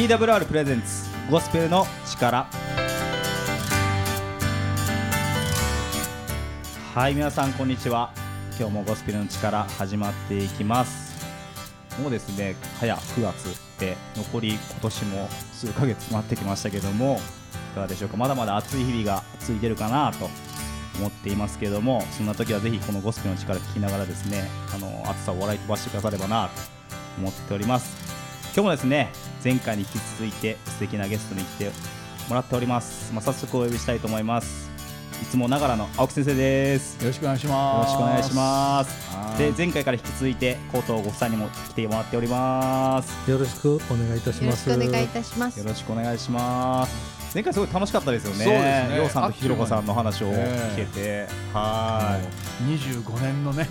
[0.00, 2.48] TWR プレゼンツゴスペルの力。
[6.94, 8.10] はい皆さんこんにちは。
[8.58, 11.22] 今日もゴスペルの力始まっていきます。
[12.00, 17.20] もうですね早9月で残り今年も数ヶ月待ってきましたけども
[17.72, 18.16] いかがでしょうか？
[18.16, 20.30] まだまだ暑い日々が続いてるかなと
[20.96, 26.52] 思っていますけれどもそんな時はぜひこのゴスペルの力聞きながらですねあの暑さを笑い飛ばしてくださればなと
[27.18, 27.94] 思っております。
[28.54, 29.12] 今日もですね
[29.42, 31.70] 前回に引き続いて素敵なゲストに来て
[32.28, 34.70] もらっております、まあ、早速お呼びしたいと思います。
[35.22, 36.98] いつもながらの青木先生です。
[37.02, 37.92] よろしくお願いしよます。
[37.92, 39.14] ろしくお願いします。
[39.14, 39.38] はい。
[39.38, 43.30] で前回から引き続いてコートご夫妻にも来てもらっております。
[43.30, 44.62] よろしくお願いいたしよろます。
[44.62, 45.58] しくお願いいたします。
[45.58, 45.64] よ。
[45.66, 47.20] ろしくお願いします。
[47.34, 48.44] 前回すごい楽しかったですよね。
[48.44, 48.96] そうですね。
[48.96, 52.62] ようさんとひろこさんの話を聞けて、はい。
[52.62, 53.68] もう25年のね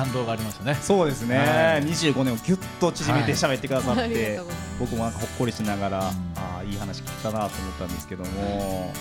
[0.00, 0.74] 感動がありましたね。
[0.80, 1.44] そうですね、は
[1.78, 1.82] い。
[1.84, 6.00] 25年をぎゅっと縮めて喋ってくださって、ありがとうござい僕もなんかほっこりしながら、ん。
[6.02, 6.12] あ
[6.60, 8.92] あいい話聞いたなと思ったんですけども、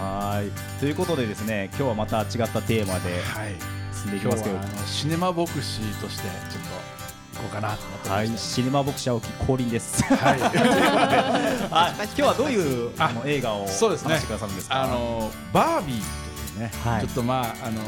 [0.00, 0.80] はい。
[0.80, 3.54] ということでですね今日はまた違ったテーマではい。
[3.92, 4.56] 進んでいきますけど。
[4.56, 10.02] はあのシネマ牧師としてちょっと行こうかなと思ってはい、ましシネマ牧師青木降臨です。
[10.06, 10.14] て。
[10.14, 10.40] はい。
[10.40, 10.50] はい、
[12.04, 14.14] 今日はどういうあの映画をそうですね。
[14.14, 14.82] 話してくださるんですか？
[14.84, 16.02] あのバービーと
[16.54, 17.00] いうね、はい。
[17.00, 17.80] ちょっとまああの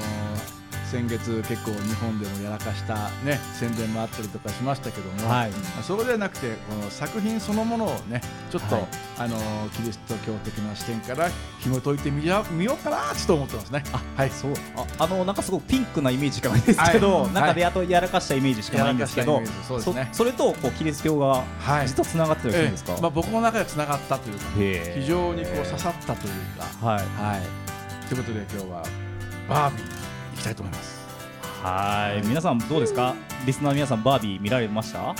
[0.90, 8.20] 先月結構日本でもやらかしたね宣伝もあったりとかしましたけども、はいまあそうではなくてこの作品そのものをね
[8.50, 8.84] ちょっと、はい
[9.18, 9.36] あの
[9.70, 13.82] キリスト教的な視点から紐解いてみようかなちょっと思ってますね。
[13.90, 14.30] あはい。
[14.30, 21.88] そうああのなんかすごくピンクなイメージしかないですけど、はいなんかでやとやらかしたイメージしかないんですけど、そうですねそそれとこうキリスト教がはい。
[21.88, 22.92] 実はつながってるわけですか？
[22.92, 24.44] ええまあ、僕の中でつながったというか、
[25.00, 26.86] 非常にこう刺さったというか。
[26.86, 28.06] はいはい。
[28.08, 28.82] ということで今日は
[29.48, 29.95] バービー行
[30.36, 31.06] きたいと思います。
[31.62, 33.14] はい皆さんどうですか？
[33.44, 35.14] リスナーの皆さんバービー見られました？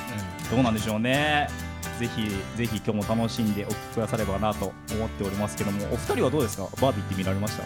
[0.51, 1.49] どうなんでしょうね。
[1.99, 6.65] ぜひぜひ今日も楽しんでお聞きくださればなと思っておりますけども、お二人はどうですか？
[6.81, 7.65] バービーって見られました？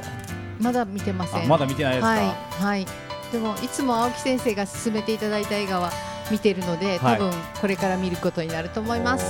[0.60, 1.44] まだ見てません。
[1.44, 2.08] あまだ見てないですか？
[2.08, 2.26] はい
[2.62, 2.86] はい。
[3.32, 5.92] でもいつも青木先生が勧めていただいた映画は
[6.30, 9.24] 見てるので、はい多分これから見ることになると思います。
[9.24, 9.28] き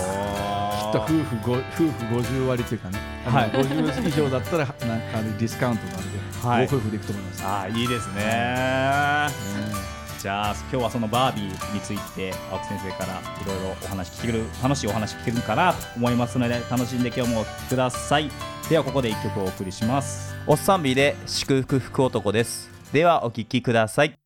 [0.91, 1.85] っと夫婦ご夫婦
[2.17, 3.51] 50割というかね、はい。
[3.51, 4.85] 50以上だったらなんか
[5.19, 6.19] あのディスカウントがあるんで、
[6.49, 6.67] はい。
[6.67, 7.43] ご夫婦でいくと思います。
[7.45, 9.81] あーいいですね。
[10.21, 18.31] じゃあ今日はそのバービーについて青木先生からいろいろお話聞ける楽しいお話聞けるかなと思いますので楽しんで今日もお聴きください。
[18.69, 20.35] ではここで一曲お送りします。
[20.47, 22.71] おっさんビーで祝福福男です。
[22.93, 24.20] ではお聴きください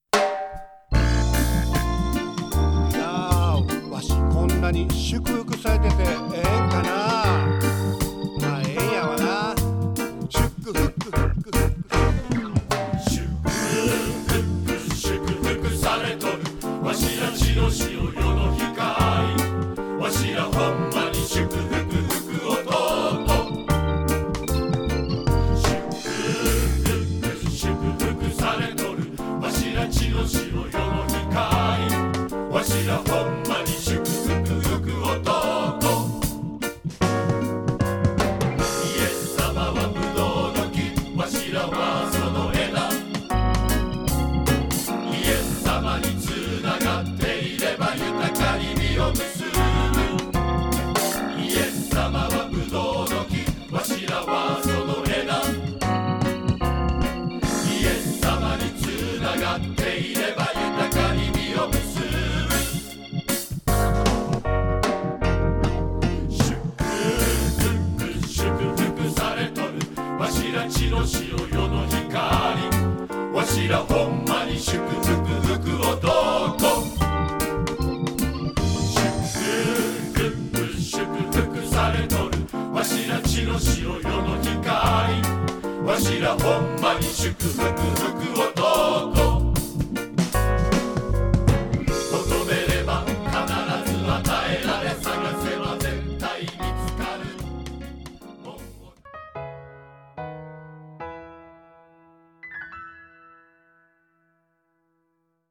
[4.85, 7.04] に祝福されててええんかな？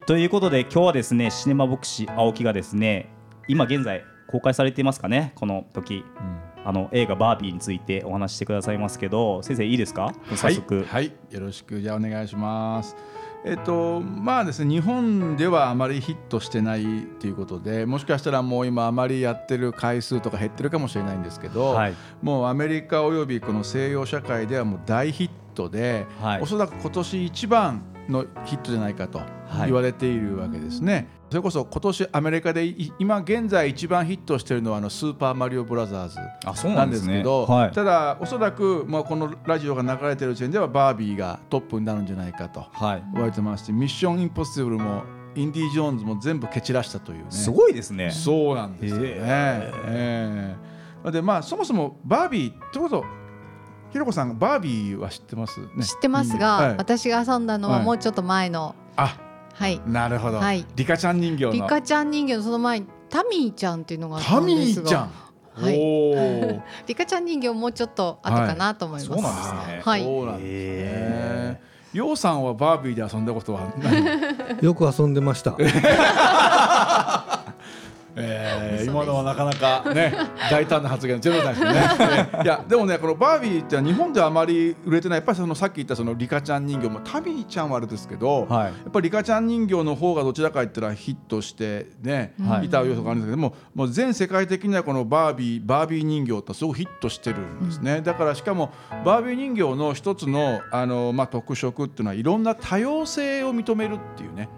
[0.05, 3.07] ということで今日はですねシネマ牧師青木がですね
[3.47, 6.03] 今現在公開されていますかねこの時。
[6.65, 10.13] あの映画バービーについてお話ししてくださいますけど先生いいですか？
[10.35, 11.81] 早速、はい、はい、よろしく。
[11.81, 12.95] じゃあお願いします。
[13.45, 21.93] えっとまあですね日本ではあまりヒットしてないということでもしかしたらもう今あまりやってる回数とか減ってるかもしれないんですけど、はい。
[22.21, 26.41] もうアメリカおよびこの西洋社会ではもう大ヒットで、はい。
[26.41, 29.25] おそらく今年一番のヒットじゃないかとは
[29.63, 29.65] い。
[29.67, 31.07] 言われているわけですね。
[31.29, 37.71] それこそ今年アメリカでい今現在一番ヒットしているのはあのスーパーマリオブラザーズあそうなんんですけど、はい。
[37.71, 43.03] ただおそらくまあこのラジオが流れている時点ではバービーがトップになるんじゃないかとはい。
[43.13, 45.03] 言われてますし、ミッションインポッシブルも
[45.35, 47.25] インディ・ジョーンズも全部蹴散らしたというね。
[47.31, 48.11] すごいですね。
[48.11, 49.07] そうなんですよね。
[49.07, 49.15] へ
[49.85, 50.55] え
[51.05, 51.11] え。
[51.11, 53.03] でまあそもそもバービーってこと
[53.93, 56.77] ひろこさんバービーは知ってます、ね、知ってますが、はい。
[56.77, 57.85] 私が遊んだのははい。
[57.85, 59.19] もうちょっっと前の、あ
[59.53, 60.65] はい、なるほど、はい。
[60.75, 61.51] リカちゃん人形の。
[61.51, 64.87] リカちゃん人形のその前にタミーちゃんっていうのがあったタミんですが。
[64.87, 65.11] ーちゃん、
[65.63, 66.63] はい。
[66.87, 69.05] リカちゃん人形もうちょっと後かなと思います。
[69.05, 70.03] そうなんですねはい。
[70.03, 70.49] そうなんですね。
[70.49, 71.61] へ。
[71.93, 73.71] ようさんはバービーで遊んだことは
[74.59, 75.55] よく遊んでました。
[78.15, 80.13] えー、今のはなかなかね
[80.51, 81.19] 大胆な発言。
[81.19, 81.71] ゼロですね。
[82.43, 82.47] い。
[82.47, 85.17] やでもねこのバービーって日本ではあまり売れてない。
[85.17, 88.65] やっぱりそのさっき言ったそのリカちゃん人形もタミーちゃんはあれですけど、はい。
[88.65, 92.65] やっぱりリカちゃん人形の方がどちらか言ったらヒットしてね、はい。
[92.65, 98.71] い、た要素があるんですけどももう全世界的にはこのバービーバービー人形ってすごくヒットしてるんですね、だからしかも
[99.05, 104.49] バービー人形の一つのあの、まあ、特色っていうのはいろんな多様性を認めるっていうね。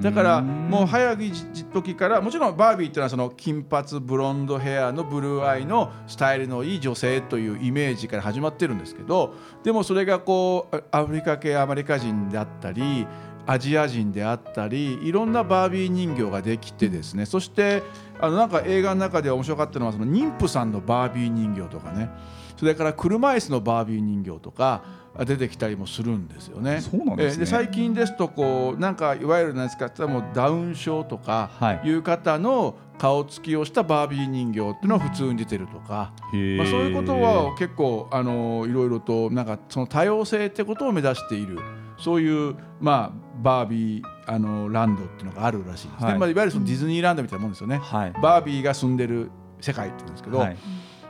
[0.00, 1.32] だからもう早い
[1.72, 13.06] 時からもちろんバービーっていうのはその金髪ブロンドヘアのブルーアイのスタイルのいい女性というイメージから始まってるんですけどでもそれがこうアフリカ系アメリカ人であったり
[13.46, 17.26] アジア人であったりいろんなバービー人形ができてですね。
[17.26, 17.82] そして
[18.18, 22.10] あのなんか映画の中で面白かったのはその妊婦さんのバービー人形とかね。
[22.56, 24.82] それから車椅子のバービー人形とか
[25.24, 26.80] 出てきたりもするんですよね。
[26.80, 27.42] そうなんですね。
[27.42, 31.88] えー最近ですとこうなんかいわゆるなんですかもうダウン症とかはい。
[31.88, 36.12] いう方の顔つきをしたバービー人形っていうのは普通に出てるとか、
[36.56, 41.58] まあ、そういうことは結構あのいろいろとなんかその多様性ってことを目指している
[41.98, 46.16] そういう、まあ、バービーあのランドっていうのがあるらしいですね、はい。
[46.16, 48.12] いまあ、いわゆるそのディズニーランドみたいなもんですよね、はい。
[48.20, 49.30] バービーが住んでる
[49.60, 50.56] 世界って言うんですけど、はい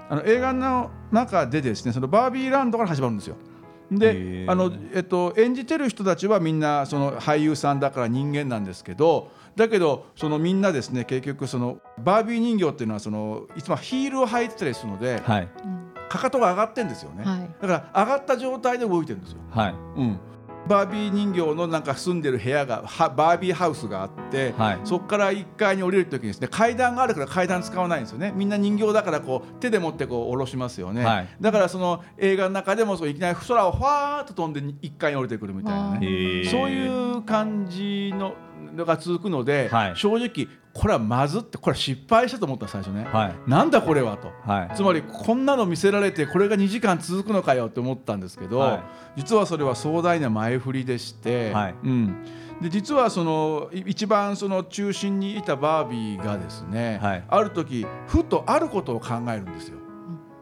[0.08, 3.36] あの映画の中でですねそのバービーランドから始まるんですよ。
[3.92, 4.50] へでー。
[4.50, 15.48] あの、えっと、演じてる人たちはみんなその俳優さんだから人間なんですけどだけどそのみんなですね結局そのバービー人形っていうのはそのいつもヒールを履いてたりするので、はい。
[16.08, 17.40] かかとが上がってんですよね、はい。
[17.60, 19.38] だから上がった状態で動いてるんですよ。
[19.50, 19.74] はい。
[19.96, 20.18] うん
[20.66, 24.80] バービー人形のなんか住んでる部屋がはバービーハウスがあって、はい。
[24.84, 28.32] そこから1階に降りるときにですね階段があるから階段使わないんですよね。
[28.34, 31.28] みんな人形だからこう手で持ってこう下ろしますよね、はい。
[31.40, 38.34] だからその映画の中でもそういきなり空をファーッと飛んで1階に降りてくるみたいなあねそういう感じの
[38.74, 39.96] のが続くので、はい。
[39.96, 43.50] 正直これはまずってこれは失敗したと思った最初ね、はい。
[43.50, 44.32] なんだこれはと。
[44.44, 44.76] はい。
[44.76, 48.82] つまりこんなの見せられてこれが2時間続くのかよって思ったんですけど、はい。
[49.20, 51.74] 実はそれは壮大な前振りでして、はい。
[51.84, 52.16] うん、
[52.60, 57.24] で実はそのい一番その中心にいたバービーがですね、はい。
[57.28, 59.78] ある時ふとあることを考えるんですよ。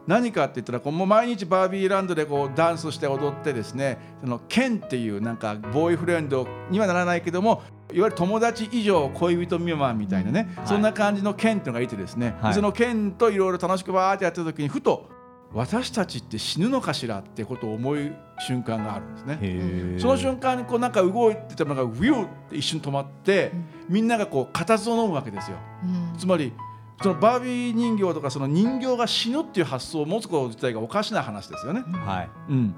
[0.07, 7.63] 何かって言ったらこうもう毎日バービーランドでこうダンスして踊ってですねそのケンっていうなんかボーイフレンドにはならないけども
[7.93, 10.67] いわゆる友達以上恋人未満みたいなね、はい。
[10.67, 12.53] そんな感じのケンっていうのがいてですね、はい。
[12.53, 15.09] そのケンといろいろ楽しくバーってやってる時にふと
[15.53, 19.99] 私たちって死ぬのかしらってことを思う瞬間があるんですね。
[19.99, 23.51] その瞬間にこうなんか動いてたのがウィューって一瞬止まって、
[23.87, 25.57] みんながこう固唾を飲むわけですよ。
[25.83, 26.17] うん。
[26.17, 26.53] つまり
[27.03, 31.81] そのバービー人形とかその人形が死ぬっていう発想を持つこと自体がおかしな話ですよね。
[31.81, 32.29] はい。
[32.49, 32.75] うん、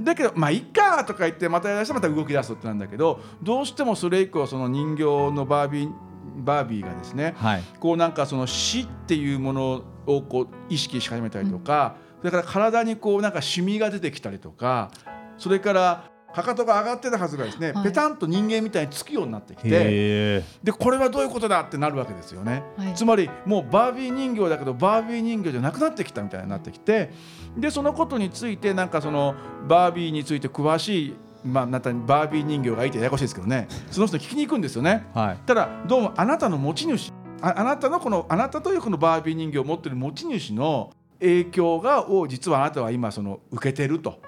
[0.00, 5.92] だけどまあいっかとか言ってまたやりだしてまた動き出すってなんだけどどうしてもそれ以降その人形のバービー
[6.36, 7.62] バービーがですねはい。
[7.78, 14.90] こうなんかその死っていうものをこう意識し始めたりとか、それから体にこうなんかシミが出てきたりとか
[15.38, 22.62] それからかかとが上がってたはずがですね、はいペタンと人間みたいにつくようになってきてへでこれはどういうことだってなるわけですよね。
[22.76, 27.10] はいつまりもうバービー人形だけどバービー人形じゃなくなってきたみたいになってきて
[27.56, 29.34] でそのことについてなんかその
[29.66, 35.06] バービーについて詳しい、まあ、またバービー人形がいてややこしいですけどねその人に聞きに行くんですよね。
[35.14, 44.20] ーはいただどうもあなたの持ち主ああなたのこのあなたというこのバービー人形を持っている持ち主の影響がを実はあなたは今その受けてると。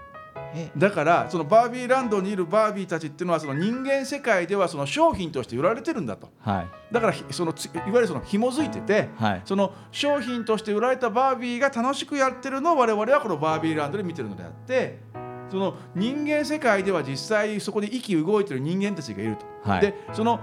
[0.54, 6.30] えだからそのバービーランドにいるバービーたちっていうのはその人間世界ではその商品として売られてるんだと。
[6.40, 6.94] はい。
[6.94, 9.42] だからひそのついわゆるその紐づいててはい。
[9.44, 15.00] その商品として売られたバービーが楽しくやってるのを我々はこのバービーランドで見てるのであって
[15.50, 19.68] その人間世界では実際そこで息動いてる人間たちがいると。
[19.68, 19.80] はい。
[19.80, 20.40] でその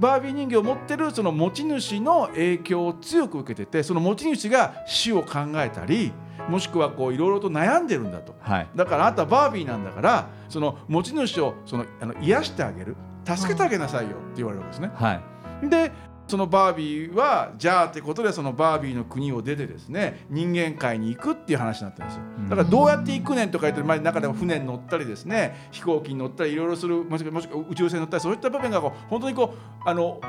[0.00, 6.12] バービー人形を持ってるその持ち主の影響を強く受けててその持ち主が死を考えたり
[6.48, 8.34] もしくはこういろいろと悩んでるんだと。
[8.40, 8.68] はい。
[8.74, 12.96] だからあなたはバービーなんだからその持ち主をそのあの癒してあげる。
[13.24, 14.90] 助けてあげなさいよって言われるわけですね。
[14.94, 15.14] は
[15.62, 15.68] い。
[15.68, 15.92] で
[16.26, 22.22] そのバービーはじゃあってことでそのバービーの国を出てですね人間界に行くっていう話になってるんですよ。
[22.48, 30.20] だからどうやって行くねんとか言ってる前に中でも船に乗ったりですね飛行機に乗ったりいろいろするもしくは宇宙船に乗ったりそういった部分がこう本当にこうあの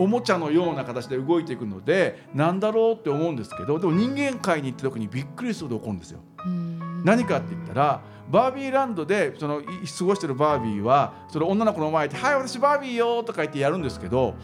[0.00, 6.20] おもちゃのような形で動いていくのでなんだろうって思うんですけどでも人間界に行った時にびっくりすることが起こるんですよ。
[6.46, 14.34] うん何かって言ったらバービーランドでそのい過ごしてるバービーはその女の子の前で「はい私バービーよ」とか言ってやるんですけど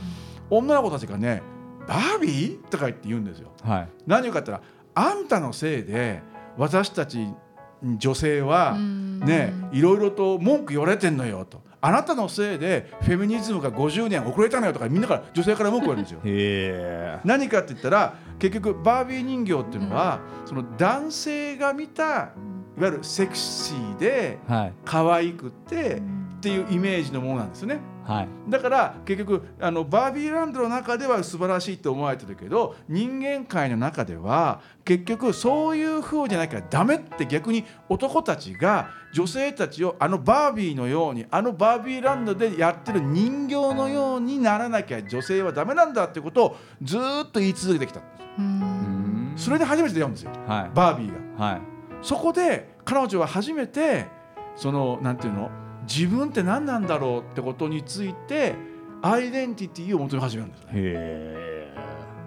[0.50, 1.42] 女の子たちがね
[1.88, 3.48] 「バービー?」とか言って言うんですよ。
[3.62, 6.22] はい何をかって言ったらあんたのせいで
[6.58, 7.26] 私たち
[7.82, 11.64] 女性はうんねいろいろと文句言われてんのよと。
[11.80, 17.20] あなたのせいでフェミニズムが50年遅れたのよとかみんなから女性から文句言われるんですよ。
[17.24, 22.30] 何かって言ったら結局バービー人形っていうのは、その男性が見たいわ
[22.80, 24.72] ゆるセクシーではい。
[24.84, 28.28] 可愛くてっていうイメージのものなんですよねはい。
[28.48, 48.02] だから結局あのバービーランドの中では素晴らしいと思われてるけど人間界の中では結局そういう風じゃなきゃダメって逆に男たちが女性たちをあのバービーのようにあのバービーランドでやってる人形のようにならなきゃ女性はダメなんだってことをずーっと言い続けてきた。
[48.38, 49.32] うん。
[49.36, 50.30] それで初めて出会うんですよ。
[50.46, 50.70] はい。
[50.72, 51.44] バービーが。
[51.44, 51.60] はい。
[52.02, 54.06] そこで彼女は初めて
[54.54, 55.50] そのなんていうの？
[55.86, 58.54] 自分って何なんだろうってことについて
[59.02, 61.36] アイデンティティを求め始めるんですよね。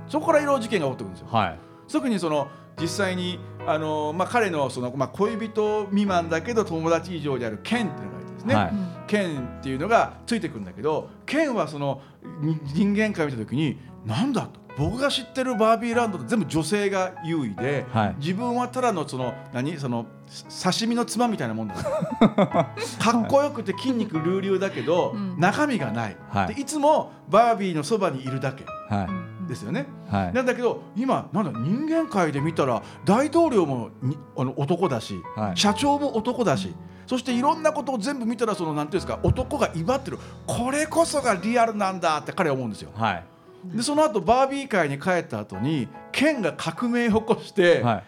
[0.07, 1.27] そこからいろいろ事件が起こってくるんですよ。
[1.29, 1.59] はい。
[1.87, 2.47] 特にその
[2.79, 8.71] 実際にあの、まあ、彼のその、まあ、恋人未満だけど友達以上であるケンっていうのがいてですね、はい。
[9.07, 12.01] ケンっていうのがついてくるんだけどケンはその
[12.41, 18.15] に人間界を見た時になんだと僕が知ってるバービーランドって全部女性が優位で、はい。
[18.17, 19.77] 自分はただのその何？
[19.77, 21.75] そのさ刺身のつまみたいなもんだ。
[21.75, 22.73] か
[23.11, 25.37] っこよくて筋肉隆々だけど、うん。
[25.37, 26.55] 中身がない、はい。
[26.55, 29.49] でいつもバービーのそばにいるだけはい。
[29.49, 29.85] ですよね。
[30.09, 30.33] はい。
[30.33, 35.57] なんだけど今なんだ人間界で見たら大統領もにあの男だし、はい。
[35.57, 36.73] 社長も男だし
[37.05, 40.19] そしていろんなことを全部見たらそのなんていうんですか男が威張ってる。
[40.47, 42.91] これこそがリアルなんだって彼は思うんですよ。
[42.95, 43.23] はい
[43.65, 48.03] でその後バービー界に帰った後にケンが革命を起こして、はい。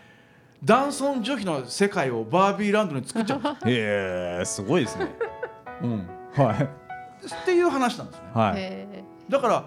[0.64, 5.08] 男尊女卑の世界をバービーランドに作っちゃうんでへえすごいですね。
[5.82, 6.64] うん、はい。
[6.64, 8.24] っていう話なんですね。
[8.34, 8.54] はい。
[8.58, 9.66] へだから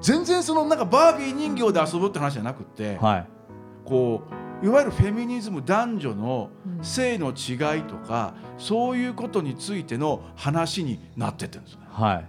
[0.00, 3.26] 全然そのなんかバービー人形で遊ぶって話じゃなくって、はい。
[3.84, 4.22] こ
[4.62, 6.84] ういわゆるフェミニズム男女のうん。
[6.84, 11.80] 性の違いとか、そういうことについての話になってってるんですね。
[11.90, 12.24] はい。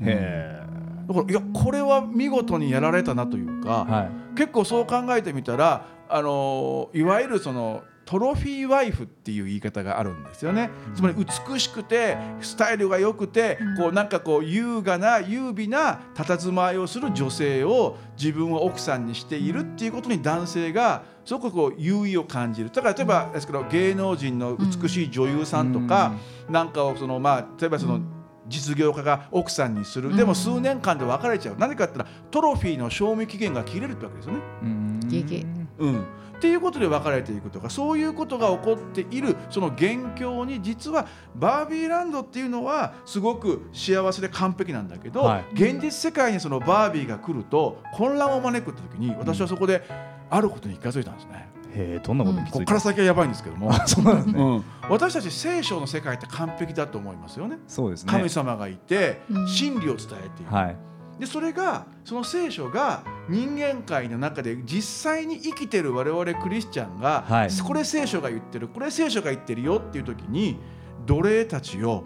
[0.00, 0.62] へ
[1.06, 4.02] だからいやこれは見事にやられたなというか、えは
[4.34, 4.36] い。
[4.36, 22.70] 結構そう考えてみたらあのいわゆるそのトロフィーワイフっていう言い方があるんですよね、つまり美しくてスタイルが良くて、こうなんかこう優雅な優美な佇まいをする女性を自分を奥さんにしているっていうことに男性がすごくこう優位を感じる。
[22.70, 26.12] だから例えばですけど芸能人の美しい女優さんとか、
[26.48, 28.00] なんかをそのまあ例えばその、
[28.48, 30.16] 実業家が奥さんにする。
[30.16, 34.40] でも数年間で別れちゃう、何かって言ったらトロフィーの賞味期限が切れるってわけですよね。
[34.62, 36.04] うん。
[36.36, 45.44] っていうことで別れていくとかそういうことが起こっているその現況に実はバービーランドっていうのはすごく幸せで完璧なんだけど、はい。
[45.54, 49.82] 現実世界にそのバービーが来ると混乱を招くって時に私はそこで
[50.28, 51.48] あることに気が付いたんですね。
[51.76, 53.72] へえどんなことにここから先はやばいんですけども。
[53.86, 57.58] そうなんですねうん、私たち聖書の世界って完璧だと思いますよね。
[57.68, 58.12] そうですね。
[58.12, 59.48] 神様がいてうん。
[59.48, 60.76] 真理を伝えている、はい。
[61.20, 67.48] でそれがその聖書が人間界の中で実際に生きてる我々クリスチャンが、はい。
[67.50, 70.58] これ聖書が言ってるこれ聖書が言ってるよっていう時に
[71.06, 72.04] 奴隷たちを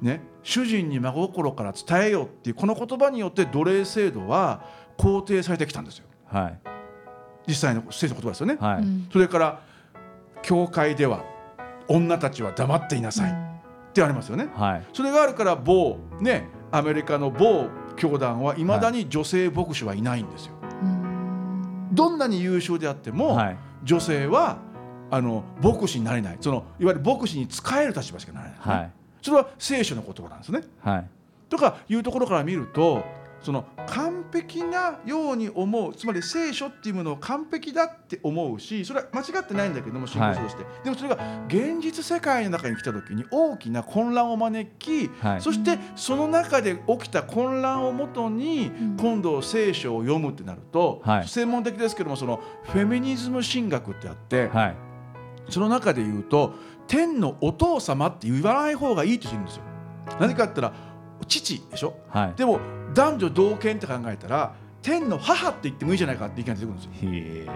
[0.00, 4.64] ね主人に真心から伝えよっていうこの言葉によって奴隷制度は
[4.98, 6.06] 肯定されてきたんですよ。
[6.26, 6.71] はい
[7.46, 8.56] 実際の聖書の言葉ですよね。
[8.60, 8.82] はい。
[8.82, 9.08] うん。
[9.12, 9.60] それから
[10.42, 11.24] 教会では
[11.88, 13.32] 女たちは黙っていなさい。
[13.32, 14.48] ってありますよね。
[14.54, 14.86] はい。
[14.92, 20.54] それがあるから某ねアメリカの某教団はいまだに女性牧師はいないんですよ。
[20.82, 21.88] うん。
[21.92, 23.56] どんなに優秀であっても、はい。
[23.84, 24.58] 女性は
[25.10, 26.38] あの牧師になれない。
[26.40, 28.90] そのいわゆる牧師に仕える立場しかなれない、はい。
[29.20, 30.62] それは聖書の言葉なんですね。
[30.80, 31.06] はい。
[31.50, 33.04] とかいうところから見ると
[33.42, 45.40] その完完璧なように思うつまり聖書っていうものを完璧だって思うしそれは間違ってないんだけども信仰者として、でもそれが現実世界の中に来た時に大きな混乱を招き、はい。
[45.40, 48.96] そしてその中で起きた混乱をもとにん。
[48.96, 51.28] 今度聖書を読むってなると、はい。
[51.28, 54.76] 専門的ですけどもそのフェミニズム神学ってあって、はい。
[55.48, 56.54] その中で言うと
[56.86, 59.62] 天のお父様って言わない方がいいって言うんですよ。
[60.20, 60.92] 何かって言ったら
[61.26, 61.94] 父でしょ？
[62.08, 62.34] はい。
[62.36, 62.58] でも
[62.94, 66.90] 男女同権って考えたら天の母って言ってもいいじゃないかって意見が出てくるんですよ。
[67.02, 67.46] へ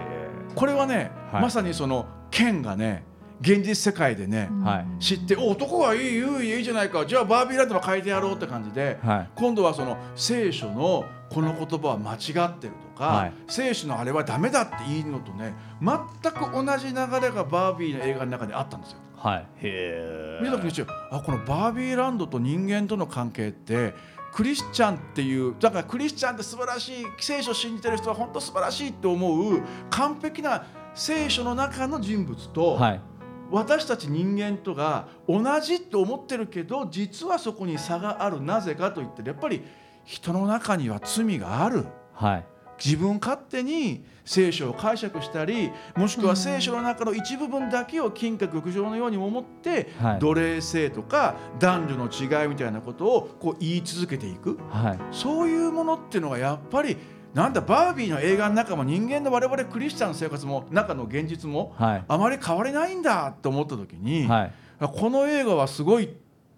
[0.55, 1.41] これはね、はい。
[1.41, 3.03] まさにその剣がね
[3.41, 5.03] 現実世界でね、えはい。
[5.03, 7.05] 知ってお男はいいいいいいじゃないか。
[7.05, 9.29] じゃあバービーランドも変えてやろうって感じで、はい。
[9.35, 13.33] 今度はその聖書のこの言葉は間違ってるとか、はい。
[13.47, 18.97] 聖書のあれはダメだって言うのとね全く同じ流れがバービーの映画の中にあったんですよ。
[19.17, 19.45] はい。
[19.61, 23.93] へ見た時にあこのバービーランドと人間との関係って
[24.37, 33.01] クリスチャンっていうだからクリスチャンって素晴らしい聖書を信じてる人は本当素晴らしいって思う完璧な聖書の中の人物と、はい。
[33.49, 38.39] 私たち人間とが同じって思ってるけど実はそこに差がある。
[38.39, 39.63] なぜかといってやっぱり
[40.05, 41.87] 人の中には罪がある。
[42.13, 42.45] はい
[42.83, 50.19] 自分勝手に聖書を解釈したりもしくは聖書の中の一部分だけを金閣玉上のように思って、はい。
[50.19, 54.57] 奴隷制とか男女の違いみたいなことをこう言い続けていく。
[54.69, 54.99] はい。
[55.11, 56.97] そういうものっていうのがやっぱり
[57.33, 62.03] なんだバービーの映画の中も人間の我々クリスチャンの生活も中の現実もはい。
[62.07, 64.53] あまり変わりないんだと思った時に、はい。
[64.79, 66.07] この映画はすごいっ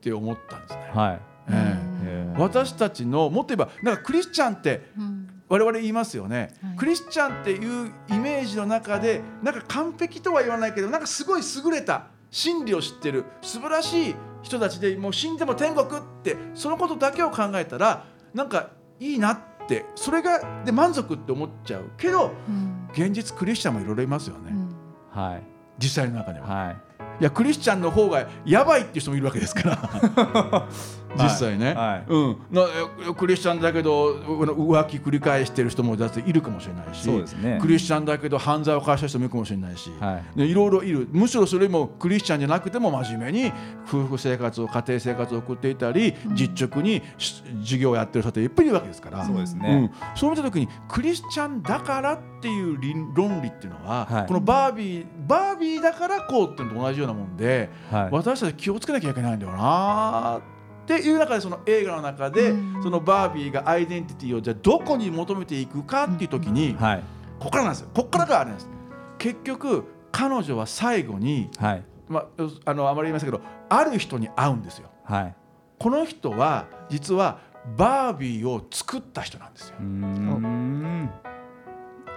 [0.02, 0.92] て思ったんですね。
[0.94, 1.20] はい。
[1.50, 1.56] ええ。
[1.56, 6.76] へえ私たちのもっと言えばなんかクリスチャンってうん我々言いますよね、はい。
[6.78, 21.90] クリスチャンっていうイメージの中でなんか完璧とは言わないけどなんかすごい優れた真理を知ってる素晴らしい人たちでもう死んでも天国ってそのことだけを考えたらなんかいいなってそれがで満足って思っちゃう。
[21.98, 22.88] けどうん。
[22.92, 24.76] 現実クリスチャンもいろいろいますよね、うん。
[25.10, 25.44] はい。
[25.78, 26.46] 実際の中では。
[26.46, 26.78] はい。
[27.22, 30.68] いやクリスチャンの方がやばいっていう人もいるわけですから
[31.18, 32.06] 実際ね、はい。
[32.08, 37.58] うん、クリスチャンだけどう浮気繰り返してる人もだっているかもしれないしそうですね。
[37.62, 40.54] クリスチャンだけど犯罪を犯した人もいるかもしれないし、はい。
[40.54, 41.08] ろいろいる。
[41.12, 43.54] むしろそれもクリスチャンじゃなくても真面目に
[43.88, 49.26] 夫婦生活を家庭生活を送っていたり、実直にし授業をやってる人っていっぱいいるわけですから。
[49.26, 49.62] そうですうん。
[49.62, 54.28] ね、そう見た時にクリスチャンだからっていう理論理っていうのは、はい。
[54.28, 58.10] このバービーバービーだからこうっていうのと同じようなもんで、はい。
[58.12, 60.59] 私たち気をつけなきゃいけないんだよなって
[60.98, 62.84] いう中でその映画の中で、うん。
[62.84, 67.04] そのバービーがアイデンティティをじゃあどこに求めていくかっていう時に、はい。
[67.40, 67.90] ここからなんですよ。
[67.94, 68.70] ここからがあれなんです。
[69.18, 71.84] 結局彼女は最後に、はい。
[72.08, 72.26] まあ、
[72.66, 74.90] あのあまり言いませんけどある人に会うんですよ。
[75.04, 75.36] はい。
[75.78, 77.40] この人は実は
[77.78, 79.76] バービーを作った人なんですよ。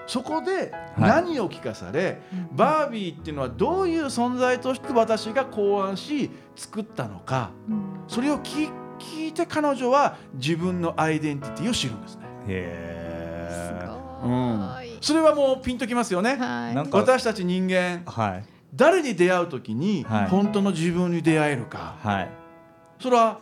[0.07, 1.25] そこではい。
[1.25, 2.21] 何を聞かされ、
[2.53, 7.51] バービーっていうのはどういう存在として私が考案し作ったのか。
[7.69, 12.27] うんそれを聞聞いて彼女は自分のアイデンティティを知るんですね。
[12.47, 14.99] へすえごい。
[15.01, 16.37] それはもうピンときますよね。
[16.37, 16.75] はい。
[16.75, 18.45] なんか私たち人間はい。
[18.75, 20.27] 誰に出会う時にはい。
[20.29, 22.29] 本当の自分に出会えるか、はい。
[23.01, 23.41] それは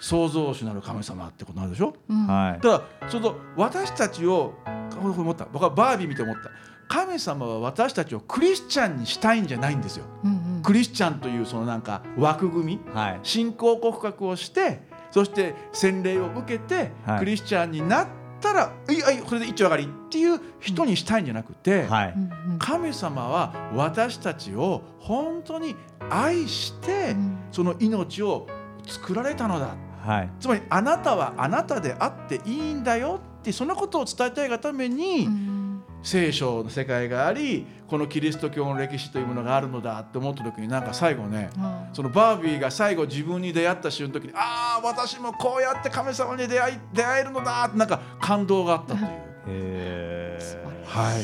[0.00, 1.94] 創造主なる神様ってことなんでしょ？
[2.08, 2.26] うん。
[2.26, 2.60] はい。
[2.60, 4.54] ただその私たちを
[5.00, 5.46] これ思った。
[5.52, 6.50] 僕はバービー見て思った
[6.90, 10.04] 神様は私たちをクリスチャンにしたいんじゃないんですよ。
[10.24, 10.62] うんうん。
[10.62, 13.20] クリスチャンというそのなんか枠組みはい。
[13.22, 17.18] 信仰告白をしてそして洗礼を受けて、はい。
[17.20, 18.08] クリスチャンになっ
[18.40, 22.14] たら「いいはいこれで一丁上がり」っていう人にしたいんじゃなくて、はい。
[22.58, 25.76] 神様は私たちを本当に
[26.10, 27.38] 愛して、うん。
[27.52, 28.48] その命を
[28.84, 29.76] 作られたのだ。
[30.04, 30.30] はい。
[30.40, 35.59] つまりあなたはあなたであっていいんだよってそのことを伝えたいがために、うん
[36.02, 49.06] 聖書の世界がありこのキリスト教の歴史というものがあるのだって思った時になんか最後ねあそのバービーが最後自分に出会った瞬間にああ私もこうやって神様に出会い出会えるのだってなんか感動があったという。
[49.06, 49.10] へ
[49.48, 50.38] え
[50.86, 51.22] はい。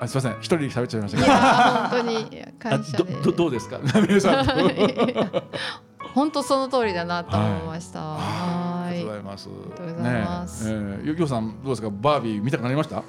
[0.00, 0.32] あすいません。
[0.40, 1.34] 一人で喋っちゃいましたいけど。
[1.36, 2.02] 本当
[2.32, 3.78] にあ感謝でどどどうですか？
[4.08, 4.44] 皆さん
[6.14, 8.00] 本当その通りだなと思いました。
[8.00, 9.48] あはりがとうごいざいます。
[9.48, 10.64] ありがとうございます。
[10.64, 10.74] ねえ。
[10.74, 11.88] えーゆきょうさんどうですか？
[11.90, 13.02] バービー見たくなりました？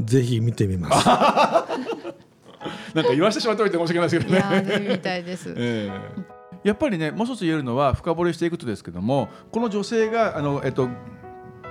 [0.00, 1.06] ぜひ見てみます。
[2.94, 4.38] なんか言わせてしまっておいて申し訳ないですけいどね。
[4.38, 5.52] やーぜひ見たいです。
[5.56, 10.88] ええやっぱりねもう一つ言えるのは深掘りしていくとですけどもこの女性があのえっと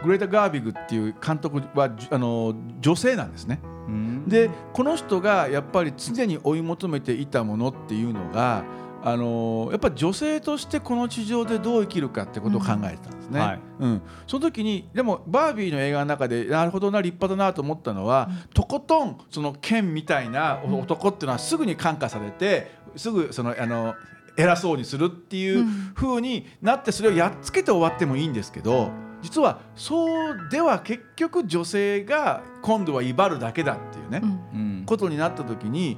[0.04, 3.60] グレータ・ガービグっていう監督はじあの女性なんですね。
[3.88, 8.64] うんでこの人がやっぱり常に追い求めていたものっていうのが
[9.04, 13.23] あのやっぱり女性としてこの地上でどう生きるかってことを考えてたんですね。
[13.34, 13.40] ね。
[13.40, 13.60] はい。
[13.80, 23.96] うん、その時にでもバービーの映画の中でなるほどな立派だなと思ったのは、とことんそのケンみたいな男っていうのはすぐに感化されてすぐそのあの
[24.38, 25.66] 偉そうにするっていう
[25.96, 28.92] 風になってそれをやっつけて終わってもいいんですけど
[29.24, 34.30] 実はそうでは結局女性が今度は威張るだけだっていうね、うん。
[34.30, 34.84] うん。
[34.86, 35.98] ことになった時に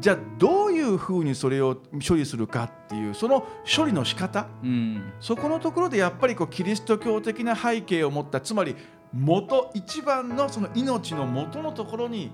[0.00, 4.48] じゃあどういう風にそれを処理するかっていうその処理の仕方。
[4.62, 5.12] うん。
[5.20, 8.74] そこのところでやっぱりこうキリスト教的な背景を持ったつまり
[9.12, 12.32] 元一番のその命の元のところに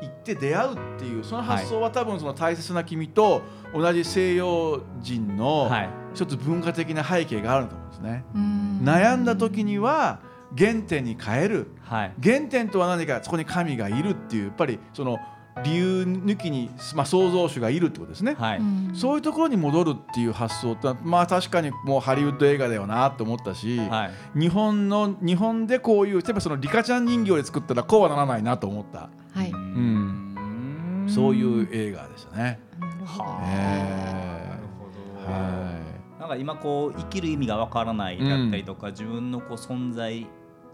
[0.00, 3.42] 行って出会うっていうその発想は多分その大切な君と
[3.74, 5.90] 同じ西洋人のはい。
[6.14, 8.24] 一つ文化的な背景があると思うんですね。
[8.34, 8.80] うん。
[8.84, 10.20] 悩んだ時には
[10.56, 11.66] 原点に変える。
[11.82, 12.14] はい。
[12.22, 15.18] 原点とは何かそこに神がいるっていうやっぱりその
[15.62, 18.34] 理由抜きに、まあ、創造主がいるってことですね。
[18.36, 18.58] はい。
[18.58, 18.92] うん。
[18.94, 24.38] そういうところに戻るっていう発想ってまあ確かにもうハリウッド映画だよなと思ったし、はい。
[24.38, 31.06] 日本の日本でこういう例えばそのリカちゃん人形で作ったらこうはならないなと思った、はい、ん。
[31.08, 32.58] そういう映画でしたね。
[32.80, 33.24] なるほど。
[33.24, 34.88] はなるほ
[35.26, 35.80] どは
[36.18, 40.26] なんか今こう生きる意味がわからないだったりとか、自分のこう存在意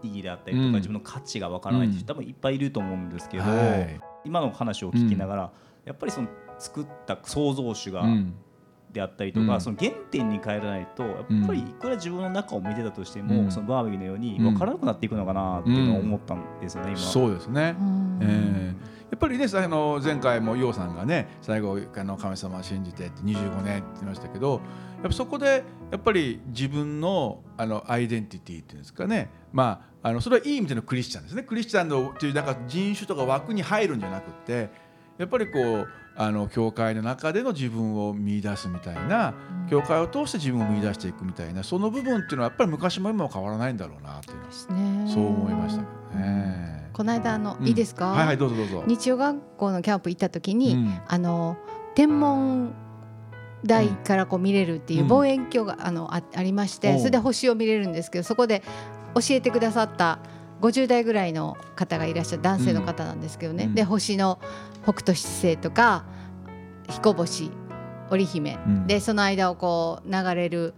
[0.03, 0.73] 義だったりとか、うん。
[0.73, 5.51] 自分の価値がわからないっていう人多分いっぱいいると思うんですけど、はい今の話を聞きながら、
[5.85, 6.27] やっぱりその
[6.59, 8.33] 作った創造主がうん。
[8.91, 9.61] であったりとか、うん。
[9.61, 13.51] その原点に帰らないとやっぱりいくら自分の中を見てたとしても、うん。
[13.51, 14.43] そのバービーのようにうん。
[14.43, 16.97] 分からなくなっていくのかなっていうのを思ったんですよね、今。
[16.97, 17.75] そうですね。
[17.79, 18.19] うん。
[18.21, 24.61] えーやっぱりねあの前回も楊さんがね最後あの神様を信じてって25年って言いましたけどやっ
[25.03, 29.29] ぱそこでやっぱり自分のあのアイデンティティっていうんですかね。
[29.51, 31.43] まああのそれはいい意味でのクリスチャンですね。
[31.43, 34.69] クリスチャンのっていうなんか人種とか枠に入るんじゃなくて
[35.17, 39.33] やっぱりこうあの教会の中での自分を見出すみたいな
[39.69, 45.11] 教会を通して自分を見出していくみたいなその部分っていうのはやっぱり昔も今も変わらないんだろうなっていうのはね。
[45.11, 46.89] そう思いましたけどね。
[46.93, 47.67] この間あの、うん。
[47.67, 48.83] いいですか、はいはいどうぞどうぞ。
[48.87, 51.01] 日曜学校のキャンプ行った時に、うん。
[51.07, 51.57] あの
[51.95, 52.73] 天文
[53.63, 55.07] 台からこう見れるっていううん。
[55.07, 58.63] 望遠鏡があのあありまして、それで星を見れるんですけどそこで
[59.15, 60.19] 教えてくださった
[60.61, 63.75] 50代ぐらいの方がいらっしゃる男性の方なんですけどね、うん。
[63.75, 64.39] で星の
[64.83, 66.05] 北斗七星とか
[66.89, 67.51] 彦星
[68.09, 68.87] 織姫、うん。
[68.87, 70.75] でその間をこう流れる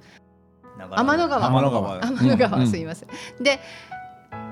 [0.77, 1.49] 天の川。
[1.49, 2.01] 天の川。
[2.01, 2.67] 天の川、うん。
[2.67, 3.09] すいません。
[3.41, 3.59] で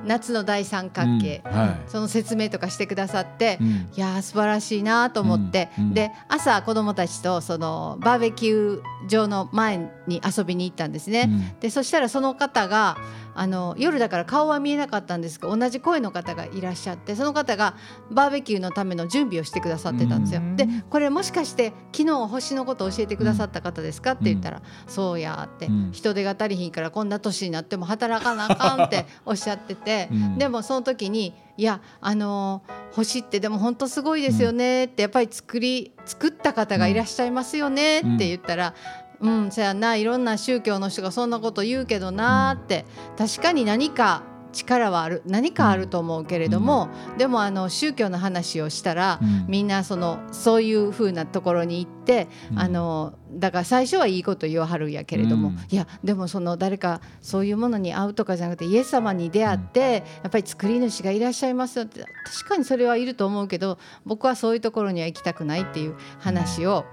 [0.06, 1.52] 夏の大三角形、うん。
[1.52, 1.80] はい。
[1.88, 3.68] その説明とかしてくださって、うん。
[3.68, 5.84] いやー素晴らしいなと思って、うん。
[5.86, 5.94] うん。
[5.94, 11.56] で朝子どもたちとそのバーベキュー場の前に遊びに行ったんですね。
[11.60, 12.98] でそしたらその方が
[13.34, 17.76] あの夜だから顔は見えなかったんですけど同じ声の方がいらっしゃってその方が
[18.10, 20.42] バーベキューのための準備をしてくださってたんですよ。
[20.42, 38.74] うんでこれもしかして昨日星のことを教えてくださった方ですかって言ったら、そうやって、うん人手が足りひんからこんな年になっても働かなあかんって おっしゃってて、うんでもその時にいやあのー星ってでも本当すごいですよねってやっぱり作り作った方がいらっしゃいますよねって言ったら。
[39.22, 42.86] うん、そやないろんな宗教の人がそんなこと言うけどなーって
[43.18, 49.46] 確かに何か力はある何かあると思うけれども、でもあの宗教の話をしたら、うん。
[49.48, 52.60] みんなそのそういう風なところに行って、うん。
[52.60, 55.56] あのだから最初はいいこと言わはるんやけれども、うん。
[55.70, 66.84] いやでもその誰かそういうものに会うとかじゃなくてイエス様に出会って、やっぱり作り主がいらっしゃいますよって確かにそれはいると思うけど僕はそういうところには行きたくないっていう話を、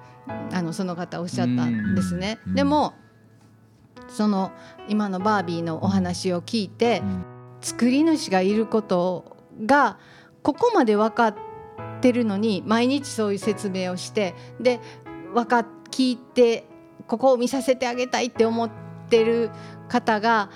[0.52, 2.38] あのその方おっしゃったんですね。
[2.46, 2.94] うんでも
[4.08, 4.52] その
[4.88, 7.24] 今のバービーのお話を聞いて、うん
[7.60, 9.36] 作り主がいること
[9.66, 9.98] が
[10.44, 11.34] ここまで分かっ
[12.00, 14.78] てるのに毎日そういう説明をしてで
[15.34, 16.64] 分かっ聞いて
[17.06, 18.70] ここを見させてあげたいって思っ
[19.08, 19.50] てる
[19.88, 20.50] 方が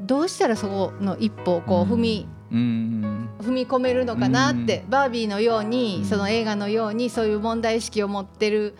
[0.00, 3.28] どうしたらそこの一歩をこう踏み、うん。
[3.38, 6.04] 踏み込めるのかなって、バービーのように、うん。
[6.06, 8.76] その映画のようにそういう問題意識を持ってる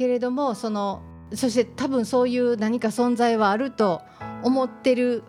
[0.00, 1.02] けれどもその
[1.34, 4.00] そして多分そういう何か存在はあると
[4.42, 5.24] 思ってる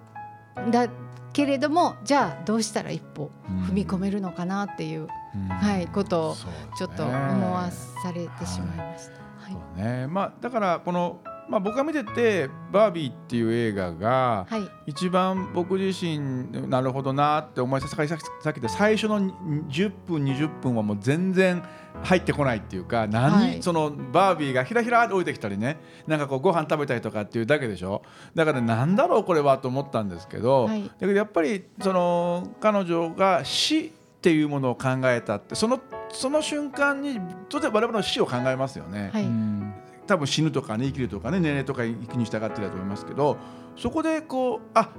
[0.65, 0.87] んだ
[1.33, 3.31] けれどもじゃあどうしたら一歩
[3.67, 5.47] 踏み込めるのかなっていう、うん。
[5.49, 6.35] はい、ことを
[6.77, 9.13] ちょっと思わされてしまいました。
[9.43, 9.81] はい。
[9.81, 10.07] ね。
[10.07, 14.61] まあ、だからこの、まあ、僕が見てて「バービー」っていう映画がはい。
[14.91, 21.61] 一番僕自身なるほどなって思いささっきさっきで最初の10分20分はもう全然
[22.03, 23.63] 入ってこないっていうか何、はい。
[23.63, 25.77] そのバービーがひらひらって降りてきたりね
[26.07, 28.01] なんかこうご飯食べたりとかっていうだけでしょ？
[28.33, 30.83] だからなんだろうこれはと思ったんですけど、はい。
[30.83, 33.89] だけどやっぱりその彼女が死っ
[34.21, 35.79] ていうものを考えたってその
[36.11, 39.11] その瞬間に当然我々の死を考えますよね。
[39.13, 39.25] はい。
[40.07, 43.37] 多分死ぬとかね生きるとかね年齢とか生きに従ってだと思いますけど
[43.77, 44.89] そこでこうあ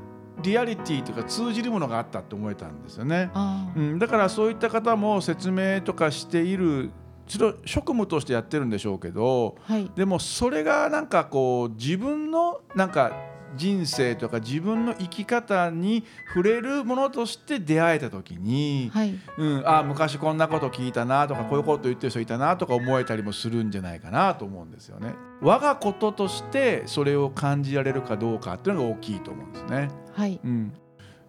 [0.42, 3.30] リアリティとか通じるものがあったって思えたんですよね。
[3.76, 6.90] うん、だからそういった方も説明とかしている
[7.26, 13.12] 一度職務としてやってるんでしょうけどはいでもそれがなんかこう自分のなんか
[13.56, 25.14] 人生とか自分の生き方に触れるものとして出会えた時に、はいうん、あ昔こんなこと聞いたなとかこういうこと言ってる人いたなとか思えたりもするんじゃないかなと思うんですよね。
[25.40, 29.90] 我がこととしてそれを感じられるかどうかっていうのが大きいと思うんですね。
[30.14, 30.40] はい。
[30.42, 30.72] うん、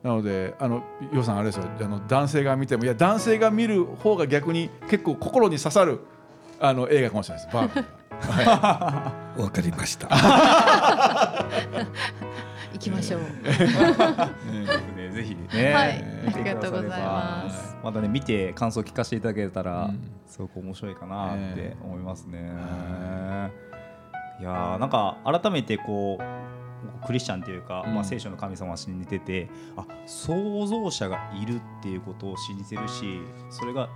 [0.01, 1.65] なのであのヨウさんあれですよ。
[1.79, 5.99] あの男性が見てもいや男性が見る方が逆に結構心に刺さる
[6.59, 7.55] あの映画かもしれないです。
[7.55, 7.85] バービー
[8.45, 9.13] は。
[9.37, 10.07] わかりました。
[12.73, 13.21] 行きましょう。
[13.21, 15.09] ね。
[15.11, 16.03] ぜひね、はい。
[16.33, 17.75] ありがとうございます。
[17.83, 19.99] またね見て感想聞かせていただけたら、うん。
[20.25, 22.39] すごく面白いかなってえ思いますね。
[22.39, 23.49] は
[24.39, 26.23] いやーなんか改めてこう
[27.05, 27.95] クリスチャンっていうか、うん。
[27.95, 33.89] まあ、聖書の神様を信じててあ創造者がいるっていうことを信じてるしそれが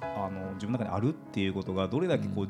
[0.00, 2.48] あの自分の中にあるっていうことがどれだけこう、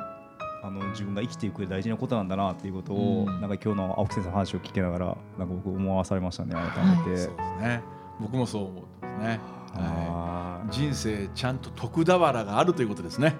[0.62, 3.40] あの自分が生きていく大事なことなんだなっていうことを、うん。
[3.40, 7.02] なんか今日の青木先生の話を聞きながらなんか僕思わされましたね改めて。
[7.04, 7.28] そうです
[7.60, 7.82] ね。
[8.20, 9.40] 僕もそう思うんですね。
[9.74, 13.34] はあい、人生ちゃんと徳俵があるということですね。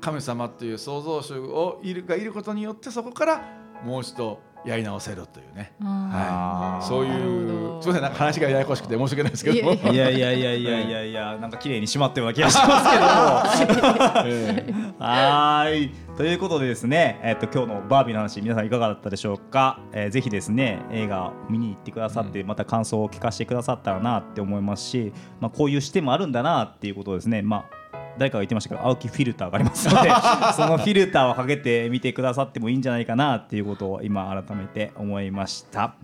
[0.00, 3.42] 神様という創造主をいるがいることによってそこから
[3.84, 5.72] もう一度やり直せるというね。
[5.82, 7.82] あはい、そういうど。
[7.82, 8.02] すみません。
[8.02, 9.64] なんか話がややこしくて申し訳ないですけど。
[9.64, 9.72] も。
[9.92, 10.54] いやいやいや。
[10.54, 13.80] いやいやいやなんか綺麗に締まったような気がしますけど。
[13.80, 13.82] も。
[14.26, 15.90] ええはーい。
[16.16, 27.81] ということでですね、えっと今日のバービーの話皆さんいかがだったでしょうか、えーぜひですね映画を見に行ってくださって、また感想を聞かせてくださったらなって思いますし、まあ、こういう視点もあるんだなっていうことをですねまあ
[28.18, 30.10] 誰かが言ってましたけど青木フィルターがありますので
[30.54, 35.94] そのフィルターをかけてみてくださってもいいんじゃないかなっていうことを今改めて思いました。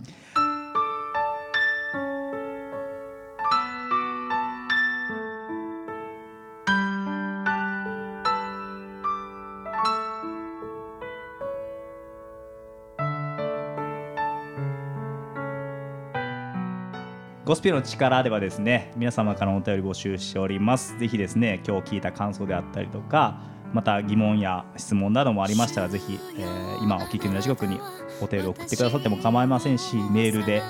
[17.58, 20.96] スペルの力ではですね皆様からのお便り募集しております。
[20.96, 23.40] ぜひですね今日聞いた感想であったりとか
[23.72, 27.80] また疑問や質問などもありましたらぜひ、えー今お聞きのラジオに
[28.22, 30.62] お便りを送ってくださっても構いませんしメールで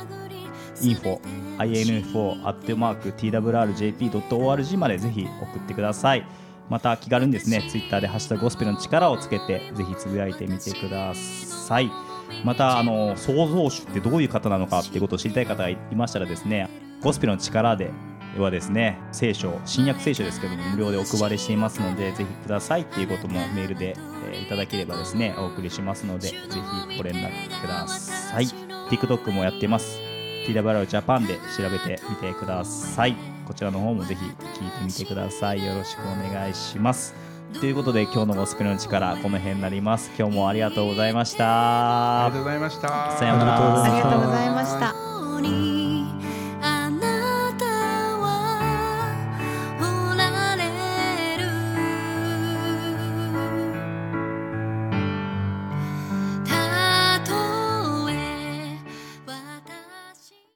[0.80, 1.20] info
[1.58, 2.42] info
[3.20, 6.26] twrjp.org までぜひ送ってください。
[6.70, 12.07] また気軽にですねツイッターでハッシュタグゴスペルの力をつけてぜひつぶやいてみてください。
[12.44, 16.68] またあの創造主ってどういう方なのかっていうことを知りたい方がいましたらですね
[17.02, 17.90] ゴスペルの力で
[18.36, 28.46] はですね聖書新約聖書ですけども無料でお配りしていますのでぜひくださいっていうこともメールで、えーいただければですねお送りしますのでぜひご連絡ください。
[28.90, 29.98] TikTok もやってます。
[30.46, 33.16] TWR ジャパンで調べてみてください。
[33.46, 35.64] こちらの方もぜひ聞いてみてください。
[35.64, 37.27] よろしくお願いします。
[37.54, 43.16] ということで今日のゴスペルの力この辺になります今日もありがとうございましたありがとうございました。
[43.18, 45.77] さようならありがとうございました。